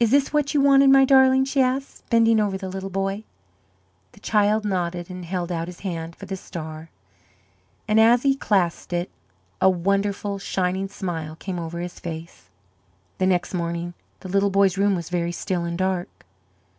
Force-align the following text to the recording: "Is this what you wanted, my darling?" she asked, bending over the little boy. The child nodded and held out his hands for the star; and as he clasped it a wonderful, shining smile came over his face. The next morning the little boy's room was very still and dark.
"Is 0.00 0.10
this 0.10 0.32
what 0.32 0.54
you 0.54 0.62
wanted, 0.62 0.88
my 0.88 1.04
darling?" 1.04 1.44
she 1.44 1.60
asked, 1.60 2.08
bending 2.08 2.40
over 2.40 2.56
the 2.56 2.70
little 2.70 2.88
boy. 2.88 3.22
The 4.12 4.20
child 4.20 4.64
nodded 4.64 5.10
and 5.10 5.26
held 5.26 5.52
out 5.52 5.66
his 5.68 5.80
hands 5.80 6.16
for 6.16 6.24
the 6.24 6.38
star; 6.38 6.88
and 7.86 8.00
as 8.00 8.22
he 8.22 8.34
clasped 8.34 8.94
it 8.94 9.10
a 9.60 9.68
wonderful, 9.68 10.38
shining 10.38 10.88
smile 10.88 11.36
came 11.36 11.58
over 11.58 11.80
his 11.80 12.00
face. 12.00 12.48
The 13.18 13.26
next 13.26 13.52
morning 13.52 13.92
the 14.20 14.30
little 14.30 14.48
boy's 14.48 14.78
room 14.78 14.96
was 14.96 15.10
very 15.10 15.32
still 15.32 15.64
and 15.66 15.76
dark. 15.76 16.24